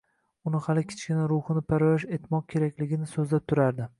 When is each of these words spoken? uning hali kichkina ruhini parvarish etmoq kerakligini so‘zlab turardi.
uning 0.51 0.63
hali 0.67 0.83
kichkina 0.91 1.25
ruhini 1.33 1.63
parvarish 1.73 2.07
etmoq 2.19 2.47
kerakligini 2.55 3.13
so‘zlab 3.15 3.49
turardi. 3.53 3.89